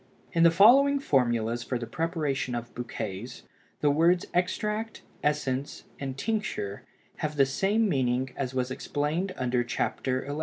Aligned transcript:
In 0.33 0.41
the 0.41 0.49
following 0.49 0.99
formulas 0.99 1.61
for 1.61 1.77
the 1.77 1.85
preparation 1.85 2.55
of 2.55 2.73
bouquets, 2.73 3.43
the 3.81 3.91
words 3.91 4.25
extract, 4.33 5.03
essence, 5.21 5.83
and 5.99 6.17
tincture 6.17 6.83
have 7.17 7.35
the 7.35 7.45
same 7.45 7.87
meaning 7.87 8.31
as 8.35 8.55
was 8.55 8.71
explained 8.71 9.31
under 9.37 9.63
Chapter 9.63 10.25
XI. 10.27 10.39